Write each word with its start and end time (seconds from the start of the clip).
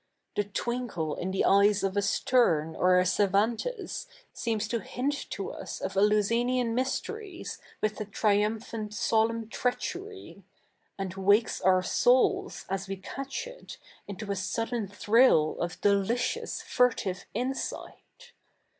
T70 0.35 0.35
THE 0.35 0.41
NEW 0.41 0.49
RETUTUJC 0.49 0.49
[i'.k. 0.49 0.49
iii 0.49 0.49
The 0.49 0.63
tiv 0.63 0.81
inkle 0.81 1.15
in 1.19 1.31
the 1.31 1.45
eyes 1.45 1.83
of 1.83 1.95
a 1.97 1.99
Stertie 2.01 2.75
or 2.75 2.97
a 2.97 3.05
Cervantes 3.05 4.07
seems 4.33 4.67
to 4.69 4.79
hint 4.79 5.29
to 5.29 5.51
us 5.51 5.79
of 5.79 5.93
Eleusi?iian 5.93 6.73
mysteries 6.73 7.59
with 7.81 8.01
a 8.01 8.05
triumphant 8.05 8.93
solemti 8.93 9.51
treachery; 9.51 10.41
a?id 10.97 11.17
wakes 11.17 11.61
our 11.61 11.83
souls, 11.83 12.65
as 12.67 12.87
we 12.87 12.97
catch 12.97 13.45
it, 13.45 13.77
into 14.07 14.31
a 14.31 14.35
sudden 14.35 14.87
thrill 14.87 15.55
of 15.59 15.79
delicious, 15.81 16.63
furtive 16.63 17.27
insight. 17.35 18.31